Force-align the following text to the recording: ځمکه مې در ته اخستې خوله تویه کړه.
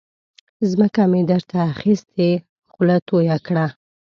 ځمکه 0.71 1.03
مې 1.11 1.21
در 1.29 1.41
ته 1.49 1.57
اخستې 1.73 2.29
خوله 2.71 2.95
تویه 3.07 3.37
کړه. 3.47 3.65